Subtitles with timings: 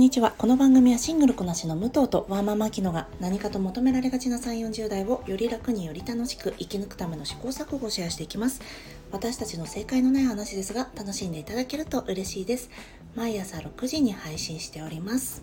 [0.00, 0.32] んにちは。
[0.38, 8.62] この番組はシングルこなしの武藤とワーママキノが何かと求められがちな3 4 0代をより楽により楽しく生き抜くための試行錯誤をシェアしていきます。
[9.12, 12.70] 私たちの正解のない話ですが楽しんでいただけると嬉しいです。
[13.14, 15.42] 毎朝6時に配信しております。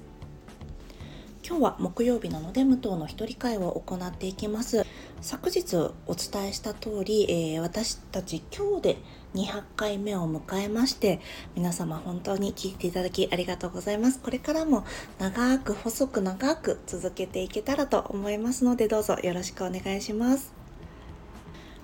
[1.48, 4.88] 今日は木曜日なので武藤の一人会を行っていきます。
[5.22, 5.76] 昨日
[6.08, 8.98] お伝えした通り、えー、私たち今日で
[9.36, 11.20] 200回目を迎えまして
[11.56, 14.20] 皆様本当に聞いていただきありがとうございます。
[14.20, 14.86] これからも
[15.20, 20.54] 長く細く長く続けていけたらと思いますのでどうぞよろしくお願いします。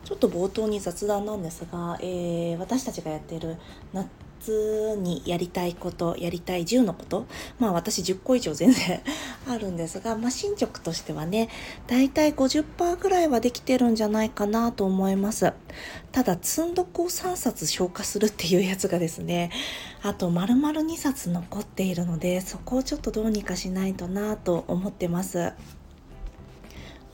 [0.06, 3.58] ちょっと冒頭に雑談なんですが、えー、私たちがやっている
[4.44, 7.26] 月にやりたいことやりたい10のこと
[7.60, 9.02] まあ私10個以上全然
[9.48, 11.50] あるんですが、まあ、進捗としてはね
[11.88, 15.54] だいたい50%ぐらいはできてるんじゃないかなと思います
[16.12, 19.52] ただ積んどこを3冊消化するっていうやつがですね
[20.02, 25.54] あと丸々2冊残っているのでそこをちょっとどうにかしないとなと思ってます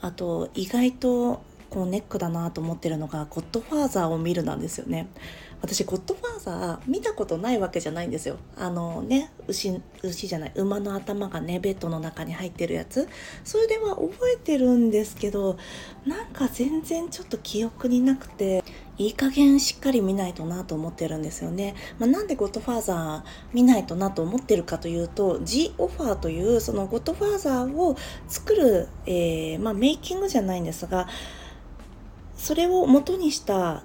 [0.02, 5.06] あと意外とこうネックだなと思ってるのが「ゴッドファーザー」を見るなんですよね。
[5.62, 8.38] 私ゴッドファーザー見たことないわけじゃないんですよ。
[8.56, 13.08] あのね牛牛じゃない馬の頭がねベッドの中に入ってるやつ
[13.44, 15.58] それでは覚えてるんですけど
[16.06, 18.64] なんか全然ちょっと記憶になくて
[18.96, 21.74] いい加減しっかり見ないとなと思ってるんですよね。
[21.98, 23.22] まあ、なんでゴッドファーザー
[23.52, 27.96] 見ないとなと思ってるかというと G オファーというそのゴッドファーザーを
[28.28, 31.08] 作る、えー、まあ、メイキングじゃないんですが
[32.36, 33.84] それを元にした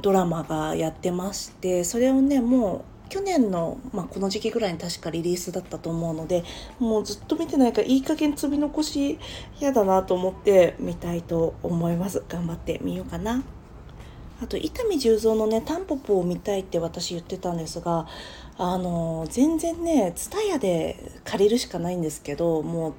[0.00, 6.44] ドラマがやってましてそれをねもう去年の、まあ、この時期ぐらいに確かリリースだったと思うので
[6.78, 9.18] もうずっと見てないからいい加減積み残し
[9.60, 12.22] 嫌だなと思って見たいと思います。
[12.28, 13.42] 頑張ってみようかな。
[14.40, 18.06] あと伊丹十三のねタンポポを見たいって私言ってたんですが
[18.56, 22.94] あの全然ね TSUTAYA で借りるしかないんですけどもう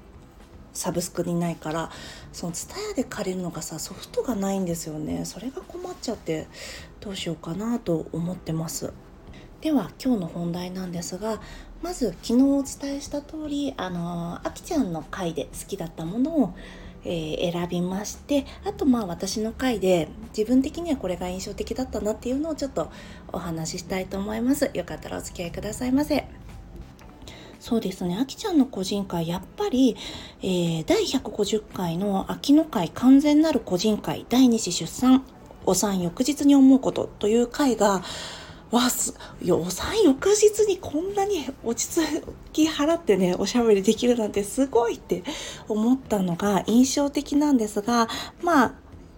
[0.79, 1.91] サブスクにないから
[2.31, 5.25] その TSUTAYA で借りるのがさソフトがないんですよね。
[5.25, 6.47] それが困っちゃって
[7.01, 8.93] どうしようかなと思ってます。
[9.61, 11.41] では今日の本題なんですが
[11.81, 16.53] まず昨日お伝えした通りあのあきちゃんの回で好きだったものを
[17.05, 22.91] えー、選びましてあとまあ私の回で自分的にはこれが印象的だったなっていうのをちょっと
[23.31, 24.69] お話ししたいと思います。
[24.73, 26.38] よかったらお付き合いくださいませ。
[27.59, 29.97] そうですね、あきちゃんの個人会、やっぱり、
[30.41, 35.25] えー、第150回の秋の会完全なる個人会、第2子出産、
[35.65, 38.01] お産翌日に思うことという回が、
[38.71, 39.15] わす、
[39.49, 45.23] お産翌日にこんなに落ち着き払ってね、おしゃべりできるなんてすごいって
[45.67, 48.07] 思ったのが印象的なんですが、
[48.41, 48.73] まあ、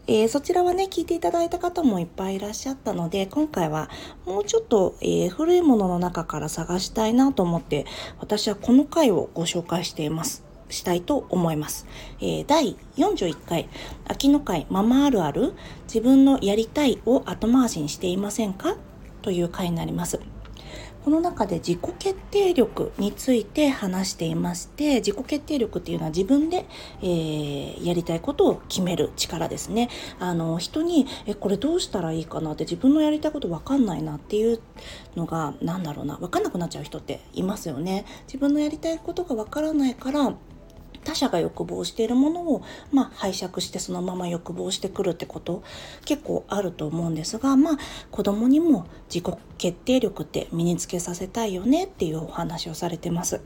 [0.07, 3.89] えー、そちらはね、聞いていただいた方もいっぱいいらっしゃったので、今回は
[4.25, 7.85] もうちょっと、えー、古いものの中から探したいなと思って、
[8.19, 10.43] 私はこの回をご紹介しています。
[10.69, 11.85] したいと思います。
[12.19, 13.69] えー、第41回、
[14.07, 15.53] 秋の会ママあるある、
[15.83, 18.77] 自分のやりたいを後回しにしていませんか？
[19.21, 20.19] という回になります。
[21.03, 26.65] この中で自己決定力について話していまして自己決定力っていうのは自分で、
[27.01, 29.89] えー、やりたいことを決める力ですね。
[30.19, 34.59] あの人にえこれどうしたらいいかなって自分のやりたいこと分かんないなっていう
[35.15, 38.05] のが何だろうな分かんなくなっちゃう人っていますよね。
[38.27, 40.33] 自分のやりたいことが分からないから
[41.03, 45.63] 他者が欲望しているものを、まあ、拝借してそのまま欲望してくるってこと
[46.05, 47.77] 結構あると思うんですが、まあ、
[48.11, 53.41] 子供にも自己決定力って身につけさせたいよねっていうお話をされてます。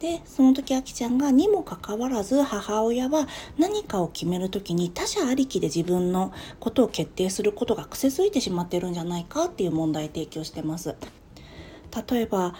[0.00, 3.26] でその時あきちゃんがにもかかわらず母親は
[3.58, 10.96] 何かを決める時に他者ありきで自分のことを決定することが癖づいてしまってるんじゃないかっていう問題提供してます。
[12.10, 12.54] 例えば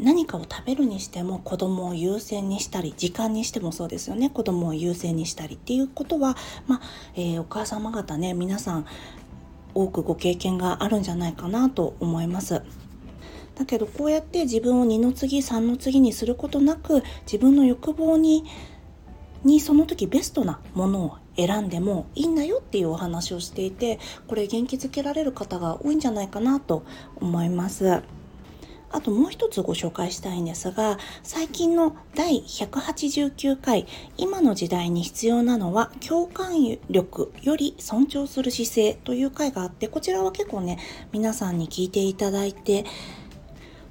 [0.00, 6.36] 何かを食べるにしても子供を優先にしたり時間にしてもそうですよね子供を優先にしたりっていうことは、
[6.66, 6.80] まあ
[7.16, 8.86] えー、お母様方ね皆さん
[9.74, 12.62] 多くご経験があるんじゃないかなと思います。
[13.54, 18.44] だけどこうやって自分を2の次3の次にすることなく自分の欲望に
[19.44, 26.84] にその時ベストなものを選んでもいいんだよっていうお話をしていてこれ元気づけられる方が多いんじゃないかなと
[27.20, 28.02] 思います。
[28.90, 33.86] あともう一つご紹介したいんですが、最近の第189回、
[34.16, 40.78] 今の時代に必要なのは共感力より尊重する姿勢という回があって、こちらは結構ね、
[41.12, 42.84] 皆さんに聞いていただいて、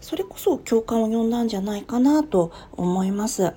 [0.02, 3.54] それこそ共感を呼んだんじゃないかなと思います。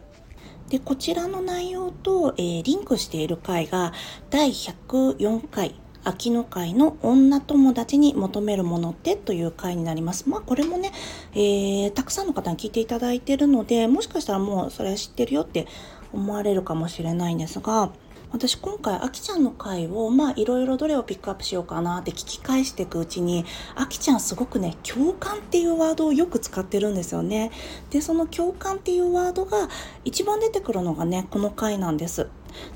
[0.69, 3.93] で、こちらの内容と、えー、リンクしている回が
[4.31, 10.29] 第104回、秋の会の女友達に求めるものってという回になります。
[10.29, 10.93] まあこれもね、
[11.33, 15.67] えー、たくさんの方に聞いていただいているので、もしかしたらもうそれは知ってるよって
[16.13, 17.91] 思われるかもしれないんですが、
[18.33, 23.45] 私今回あきちゃんの回をまあいろいろどれをピックアップしようかなって聞き返していくうちに
[23.75, 27.51] あきちゃんすごくね共感っていうワードをよく使ってるんですよね。
[27.91, 29.69] でその共感っていうワードが
[30.05, 32.29] 一番出てくるのがねこの回なんです。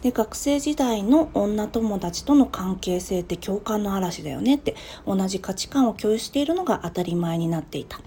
[0.03, 4.75] で学生時代の女友達との関係性って共感の嵐だよねって
[5.07, 8.00] 同じ価値観を共有しているのが当たり前になっていた。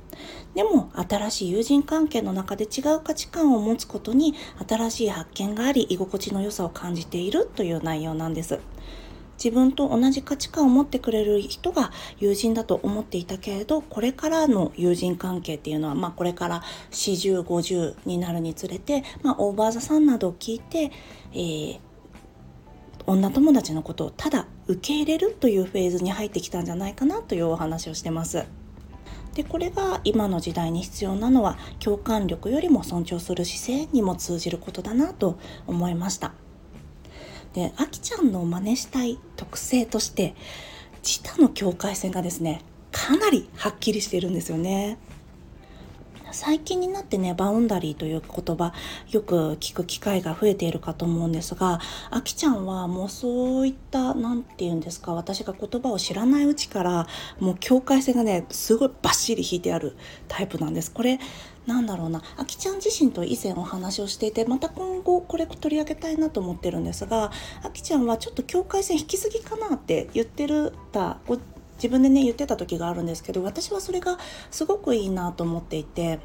[0.55, 4.33] でも新しい友人関係の中で違う価値観を持つことに
[4.67, 8.59] 新しい発見があり居心地の良さを感じているという内容なんです
[9.37, 20.91] 自分と同じ価値観を持ってくれる人が友人だと思っていたけれどこれからの友人関係っていうのは、まあ、これから4050になるにつれて、まあ、オーバーザさんなどを聞いて、
[21.33, 21.79] えー、
[23.05, 28.45] 女友達のことをただ受け入れるというフェーズに入ってきたんじゃないかなというお話をしてます。
[29.37, 35.37] でこれが今の時代に必要なのは共感力よりも尊重する姿勢にも通じることだなと
[35.67, 36.33] 思いました。
[37.53, 40.33] であきちゃんの真似したい特性として
[41.03, 42.61] 自他の境界線がですね
[42.91, 44.97] かなりはっきりしているんですよね。
[46.37, 48.71] 最近になってね、バウンダリーという言葉、
[49.09, 51.79] よく聞く機会が増えているかと思うんですが、
[52.11, 57.07] あきちゃんはもうそういった、何て言うんですか、私が言葉を知らないうちから、
[57.39, 59.97] もう境界線がね、すごいバッシリ引いてある
[60.27, 60.91] タイプなんです。
[60.91, 61.19] これ、
[61.65, 67.31] なんだろうな、あきちゃん自身と以前お話をしていて、また今後これ取り上げたいなと思ってるんですが、
[67.63, 71.17] あきちゃんはちょっと境界線引きすぎかなって言ってるた、
[71.77, 74.17] 自分でね言ってた時があるんですけど私はそれが
[74.51, 76.19] すごくいいなと思っていて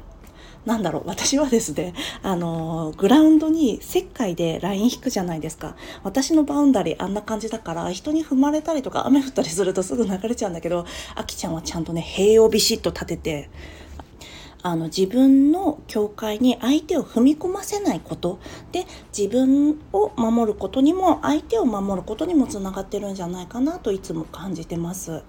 [0.65, 10.85] なんだろう私はですね あのグラウンドに石灰でライン引くじゃないですか私のバウンダリーあんな感じだから人に踏まれたりとか雨降ったりするとすぐ流れちゃうんだけど
[11.15, 13.49] あきちゃんはちゃんとね塀をビシッと立てて
[14.65, 18.39] あの自分の境界に相手を踏み込ませないこと
[18.71, 18.85] で
[19.15, 25.21] 自分を守ることにも相手を守ることにもつながってるんじゃないかなといつも感じてます。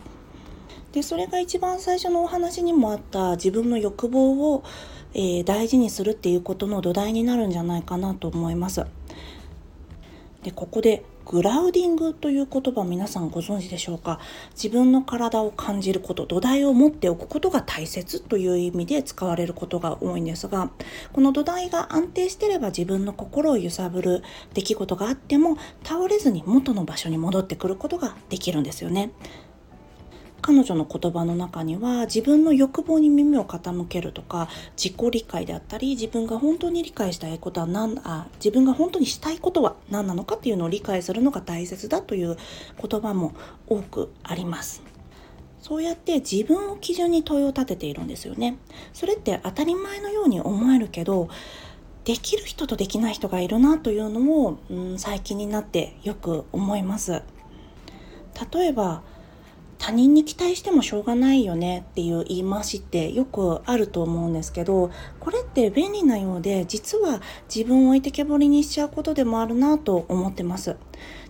[0.94, 4.62] でそれが一番最初のお話にもあった自分の欲望を、
[5.12, 8.86] えー、大事にするっていうことの土台になるんじゃないかなと思います。
[10.44, 14.20] でここでグラウディングという言葉皆さんご存知でしょうか？
[14.50, 20.70] 自分の体を感じること土台を持っておくことが大切という意味で使われることが多いんですが
[21.12, 29.10] この土台が安定してれば自分の心を揺さぶる出来事があっても倒れずに元の場所に戻ってくることができるんですよね
[30.46, 42.36] 彼女の言葉の中には自分の欲望に耳を傾けるとか自己理解であったり自分が本当に理解したいことは何あ自分が本当にしたいことは何なのかっていうのを理解するのが大切だという
[42.76, 43.32] 言葉も
[43.66, 44.82] 多くあります。
[45.62, 48.58] そうやって自分を基準に問いを立てているんですよね。
[48.92, 51.30] それって当たり前のように思えるけど
[52.04, 57.22] できる人とできない人がいるなというのを、うん、最近になってよく思います。
[58.52, 59.02] 例えば
[59.86, 64.90] 他人に期待してもしょうがないよねっていう言い回しってよくあると思うんですけど
[65.20, 67.20] これって便利なようで実は
[67.54, 70.76] 自分を置いてけぼりにしちゃうことでもあるなと思ってます。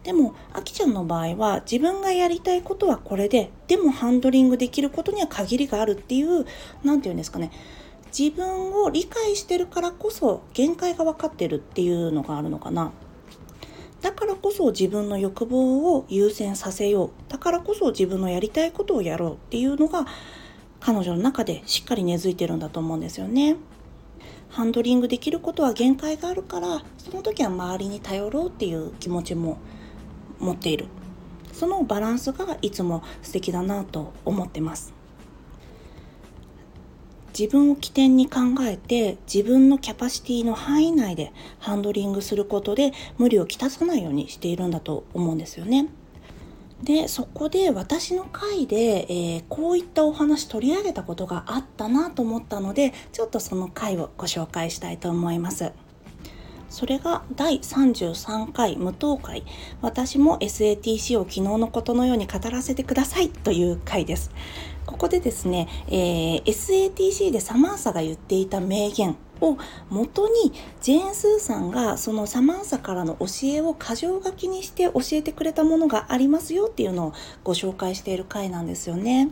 [0.05, 6.47] でもあきちゃんの場合は自分がやりたいことはこれででもハンドリングできることには限りがあるっていう
[6.85, 7.51] 何て言うんですかね。
[8.17, 12.93] 自分を理解してるからこそ限界が分かってるっていうのがあるのかな。
[14.05, 17.11] だからこそ自分の欲望を優先させよう。
[17.31, 20.05] だからこそ自分のやりたいことをやろうっていうのが
[20.79, 23.57] 彼女の中でしっかり根付いてるんだと思うんですよね。
[24.51, 29.57] ハンドリングできることは限界があるからその時は周りに頼ろうっていう気持ちも
[30.39, 30.89] 持っている。
[31.55, 34.93] そのバランスがいつも素敵だなと思ってます。
[37.39, 45.89] 自分を起点に考えて自分のキャパシティの範囲内でハンドリングすることで無理をきたさないようにしているんだと思うんですよね。
[46.83, 55.73] でそこで私の回で、えー、こういったお話取り上げたことがあったなと思ったのでちょっとその回をご紹介したいと思います。
[56.75, 59.45] それが第33回無党会
[59.81, 64.33] 私も SATC を昨日のことのように語らせてくださいという回です。
[64.87, 69.57] ここでですね、えー、SATC でサマンサが言っていた名言を
[69.91, 77.13] 元にジェーン・スーさんがそのサマンサからの教えを箇条書きにして教えてくれたものがありますよっていうのを
[77.43, 79.31] ご紹介している回なんですよね。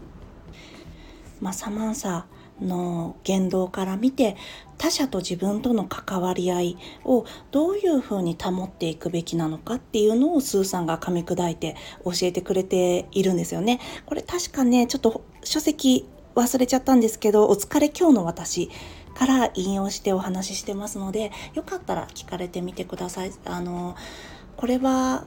[1.40, 2.26] まあ、サマンサ
[2.62, 4.36] の言動から見て
[4.78, 13.80] 他者と自分との関わり合いをどういうふうに保っていくべきなのかっていうのをスーさんが噛み砕いて教えてくれているんですよね。
[14.06, 18.70] これ確かねちょっと書籍忘れちゃったんですけど「お疲れ今日の私」
[19.14, 23.32] から引用してお話ししてますのでよかったら聞かれてみてください。
[23.44, 23.94] あの
[24.56, 25.24] これは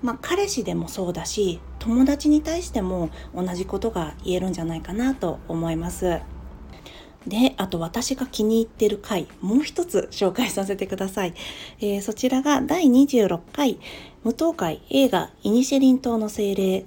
[0.00, 6.20] まあ、彼氏でもそうだし友達に対しても同じことが言えるんじゃないかなと思います。
[7.28, 11.34] で、あと私が気に入ってる回、もう一つ紹介させてください。
[11.80, 13.78] えー、そちらが第26回、
[14.24, 16.84] 無党会映画イニシェリン島の精霊、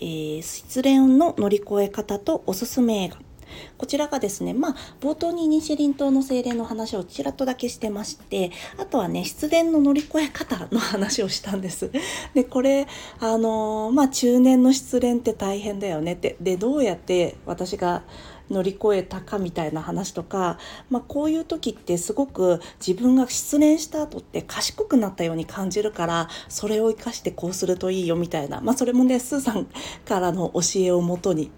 [0.00, 3.28] えー、失恋の乗り越え方とおすすめ映画。
[3.76, 11.90] こちらがですね、まあ、冒頭にイニシェリン島の精霊の話をちらっとだけしてまして、あとはね、失恋の乗り越え方の話をしたんです。
[12.34, 12.86] で、これ、
[13.20, 16.36] あのー、まあ、中年の失恋って大変だよねって。
[16.40, 18.02] で、どうやって私が
[18.50, 20.58] 乗り越えたかみたいな話とか、
[20.90, 29.66] まあ、こういう時ってすごく自分が失恋した後って賢くなったように感じるからそれを生かしてこうするといいよみたいな、まあ、それもねスーさん
[30.04, 31.50] からの教えをもとに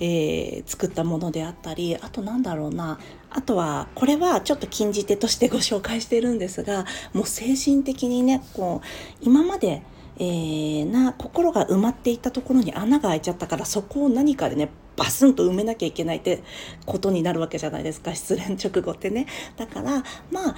[0.00, 2.98] えー、作ったものであったりあとなんだろうな
[3.30, 8.86] あとはこれはちょっと禁じ手としてご紹介してるんですがもう精神的にねこう
[9.20, 9.82] 今まで、
[10.16, 16.42] えー、な心が埋まっていたところに穴が開いちゃったからそこを何かでねバスンと埋めなきゃいけないって
[16.86, 19.26] ことになるわけじゃないですか失恋直後ってね。
[19.56, 20.56] だからまあ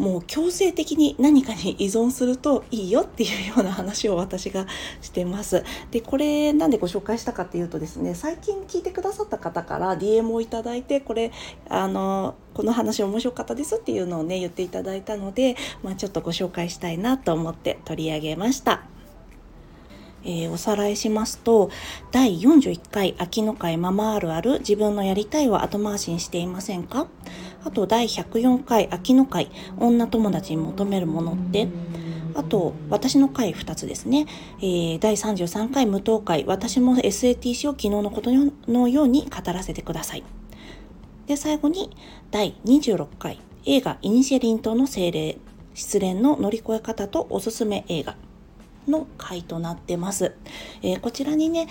[0.00, 4.66] もう強制的に何かに依存するといいよっていうような話を私が
[5.02, 5.62] してます。
[5.90, 11.32] でこれなんでご紹介したかっていうとですね最近聞いてくださった方から DM をいただいてこれ
[11.68, 18.84] あのこの話面白かったですっていうのをね言っていただいたので、まあ、ちょっとご紹介したいなと思って取り上げました。
[20.24, 21.70] えー、おさらいしますと
[22.12, 27.06] 第41回秋の会ママあるある自分のやりたいを後回しにしていませんか？
[27.64, 31.68] あと第104回秋の会女友達に求めるものって？
[32.34, 34.26] あと私の回2つですね、
[34.60, 38.30] えー、第33回無党会私も SATC を昨日のこと
[38.68, 40.22] のように語らせてください。
[41.26, 41.90] で最後に
[42.30, 45.38] 第26回映画イニシェリン島の精霊
[45.74, 48.16] 失恋の乗り越え方とおすすめ映画。
[48.90, 50.34] の回となってます。
[50.82, 51.68] えー、こちらにね、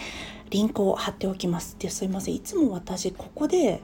[0.50, 1.76] リンクを貼っておきます。
[1.80, 2.36] ですいません。
[2.36, 3.82] いつも私、ここで、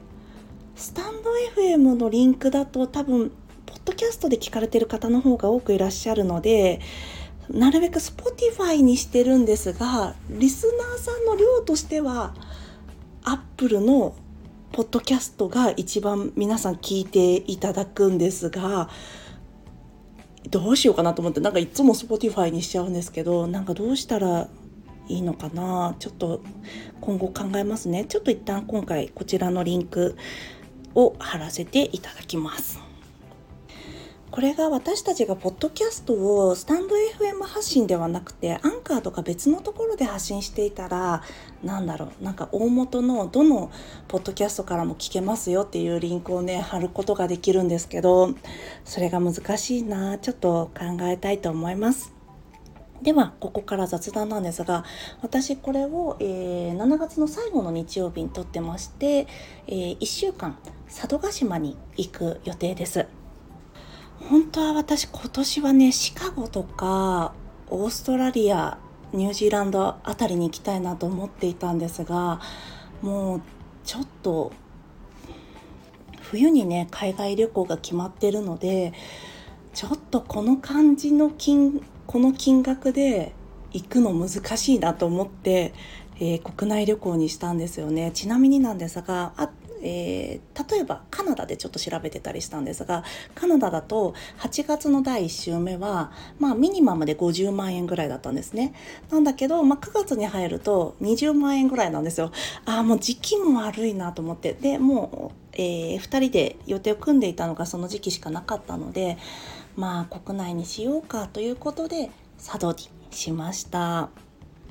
[0.74, 3.30] スタンド FM のリンクだと多分、
[3.66, 6.80] ポッドキャストで聞かれてる方の方が多くいらっしゃるので、
[7.50, 12.34] なるべく Spotify にしてるんですが、リスナーさんの量としては、
[13.22, 14.14] Apple の
[14.72, 18.90] ポッドキャストが一番皆さん聞いていただくんですが、
[20.50, 24.48] どうしようかなと思ってなんかいつも Spotify にしちゃうんですけどなんかどうしたら
[25.08, 26.42] いいのかなちょっと
[27.00, 28.04] 今後考えますね。
[28.04, 30.16] ちょっと一旦今回こちらのリンク
[30.94, 32.85] を貼らせていただきます。
[34.30, 41.22] これが私たちがポッドキャストをスタンド FM 発信ではなくてアンカーとか別のところで発信していたら
[41.62, 43.70] なんだろうなんか大元のどの
[44.08, 48.34] ポッドキャストからも聞けますよっていうリンクをね貼ることができるんですけど
[48.84, 52.12] それが難しいなちょっと考えたいと思います。
[53.02, 54.84] ではここから雑談なんですが
[55.20, 59.26] 私これを、えー、7月の最後の日曜日に撮ってまして、
[59.66, 60.56] えー、1週間
[60.86, 63.06] 佐渡島に行く予定です。
[64.20, 67.32] 本当は私今年はねシカゴとか
[67.68, 68.78] オーストラリア
[69.12, 72.40] ニュージーランドあたりに行きたいなと思っていたんですが
[73.02, 73.42] もう
[73.84, 74.52] ちょっと
[76.22, 78.92] 冬にね海外旅行が決まってるので
[79.74, 83.32] ちょっとこの感じの金この金額で
[83.72, 85.74] 行くの難しいなと思って、
[86.16, 88.10] えー、国内旅行にしたんですよね。
[88.12, 89.50] ちなみになんですがあ
[89.82, 93.04] えー、例えばカナダでちょっと調べてたりしたんですが
[93.34, 98.74] カナダだと8月の第1週目は、まあ、ミニマムで50万円ぐらいだったんですね。
[99.10, 102.32] なんだけど、まあ、9月に入ると20万円ぐらいなんですよ。
[102.64, 104.54] ああもう時期も悪いなと思って。
[104.54, 109.18] でもう、えー、2人で予定を組んでいたのがその時期しかなかったので
[109.76, 114.25] まあ国内にしようかということで佐渡にしました。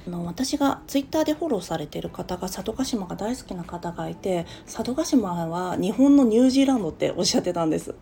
[0.10, 7.96] の私がツイッターでフォローされてる方が佐渡島が大好きな方がいて佐渡島は日本のニュージーランドっておっしゃってたんです。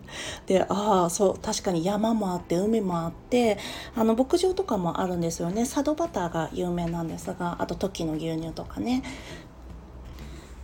[0.46, 3.58] でああそう確かに山もあって海もあって
[3.96, 9.04] あの牧場とかもあるんですよね佐渡バターが有名なんですがあとトキの牛乳とかね。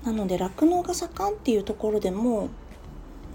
[0.03, 2.50] なので酪農が盛んっていうところでも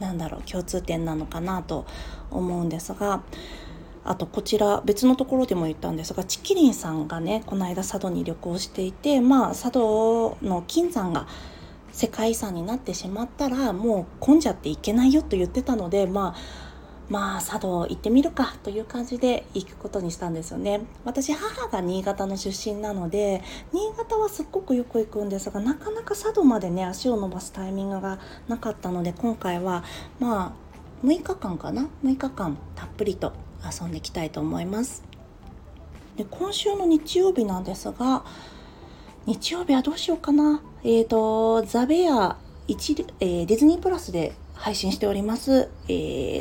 [0.00, 1.86] なんだろう共通点なのかなと
[2.30, 3.22] 思うんですが
[4.04, 11.26] あとこちら別のところでも言ったんですがチキリンさんがねこの間佐渡に旅行していてまあ佐渡の金山が
[11.90, 16.74] 世界遺産になってしまったらもう混んじゃっていけないよと言ってたのでまあ
[17.08, 20.80] まあ佐渡行ってみるかという感じで行くことにしたんですよね。
[21.04, 23.42] 私母が新潟の出身なので
[23.72, 28.18] 新潟はすっごくよく行くんですがなかなか佐渡までね足を伸ばすタイミングが
[28.48, 29.84] なかったので今回は
[30.18, 30.54] ま
[31.02, 33.34] あ6日間かな？6日間たっぷりと
[33.64, 35.04] 遊んでいきたいと思います。
[36.16, 38.24] で今週の日曜日なんですが
[39.26, 40.62] 日曜日はどうしようかな。
[40.84, 42.36] えっ、ー、とザベア
[42.68, 45.92] 1、えー、ディズニープラスで配信しております、え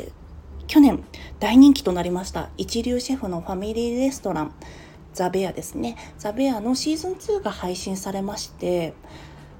[0.08, 0.24] ー
[0.66, 1.04] 去年
[1.40, 2.48] 大人気となりました。
[2.56, 4.54] 一流シェフのファミリーレストラン
[5.12, 5.96] ザ・ベアですね。
[6.18, 8.94] ザ・ベアのシーズン2が配信されまして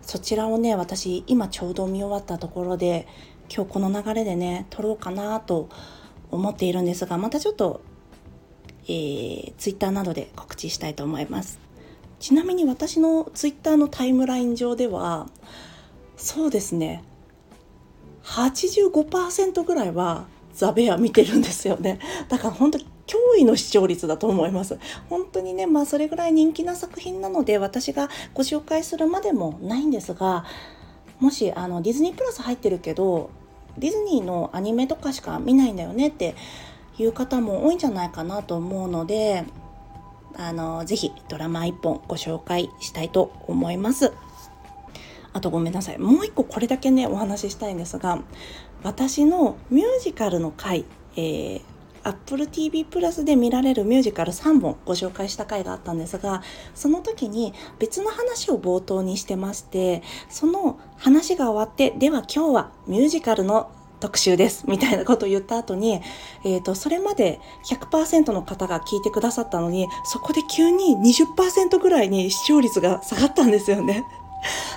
[0.02, 3.06] そちらをね私今ちょうど見終わったところで
[3.54, 5.68] 今日この流れでね撮ろうかなと
[6.34, 7.80] 思っているんですがまたちょっと、
[8.84, 11.60] えー、ツイッターなどで告知したいと思います。
[12.20, 15.28] ちなみに私のツイッターのタイムライン上では
[16.16, 17.04] そうですね
[18.22, 21.98] 85%ぐらいはザ・ベア見てるんですよね。
[22.28, 22.84] だから本当驚
[23.38, 24.78] 異の視聴率だと思います。
[25.10, 30.44] 本当にねまあそれぐらい人気な作品なので私がご紹介するまでもないんですが
[31.20, 33.30] もしあのディズニープラス入ってるけど
[33.78, 36.34] ディズニーのアニメとかしか見ないんだよねって
[36.98, 39.44] いう方も多いんじゃないかなと思うので
[40.36, 44.12] あのぜひドラマ1本ご紹介したいと思います。
[45.32, 45.98] あとごめんなさい。
[45.98, 48.20] もう一個これだけねお話ししたいんですが
[48.82, 50.84] 私のミュージカルの回、
[51.16, 51.62] えー、
[52.04, 56.42] Apple TV プラスで見られるミュージカル3本ご紹介した回があったんですが
[56.75, 63.70] その時に別の話を冒頭にしてましてその話が終わってでは今日はミュージカルの
[64.00, 66.02] 特集ですみたいなことを言った後に、
[66.44, 74.04] えーと、それまで100%の方が聞いてくださったのにそこで急に20%ぐらいに視聴率が下がったんですよね。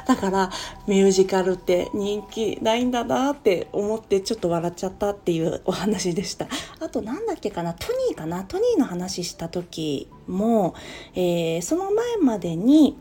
[0.05, 0.51] だから
[0.87, 6.47] ミュージカルって人気ないんだなって思ってちょっと笑っちゃったっていうお話でした。
[6.79, 8.43] あと何だっけかなトニーかな。
[8.43, 10.75] トニーの話した時も、
[11.15, 12.97] えー、その前までに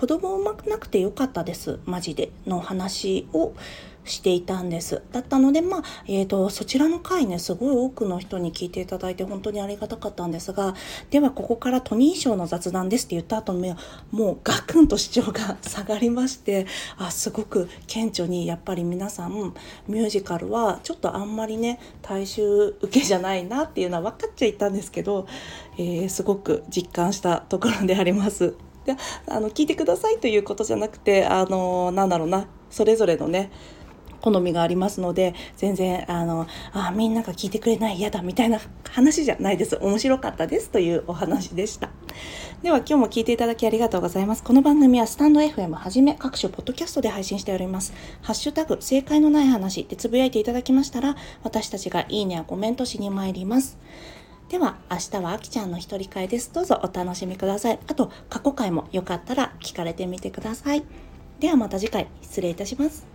[0.00, 1.78] 子供産まなくてよかったです。
[1.84, 2.32] マジで。
[2.46, 3.52] の話を
[4.04, 5.02] していたんです。
[5.12, 10.74] だったのでまあ、えーと、そちらの回ねすごい多くの人に聞いていただいて本当にありがたかったんですが
[11.10, 13.74] ではここからトニー賞の雑談ですって言った後に
[14.10, 19.52] もうガクンと視聴が 下がりましてあすごく顕著にやっぱり皆さん
[19.86, 25.26] ミュージカルはちょっとあんまりね大衆受けじゃないなっていうのは分かっちゃいたんですけど、
[25.76, 28.54] えー、すごく実感したところであります。
[28.94, 33.50] であの聞いてくださいということじゃなくてあのなんだろうなそれぞれのね
[34.20, 39.78] 好みがありますので全然あのあみんなが聞いてくれない嫌だみたいな話じゃないです。
[39.80, 41.88] 面白かったですというお話でした。
[42.62, 44.42] では今日も聞いていただきありがとうございます。
[44.42, 47.94] この番組はスタンド FM はじめ各種ポッドキャストで配信しております。
[48.20, 53.78] ハッシュタグ正解のない話でつぶやいていただきましたら私たちがいいねやコメントしに参ります。
[54.50, 56.52] では明日はあきちゃんの一人会です。
[56.52, 57.78] どうぞお楽しみください。
[57.86, 60.82] あと過去回もよかったら聞かれてみてください。
[61.38, 62.08] ではまた次回。
[62.20, 63.06] 失礼いたします。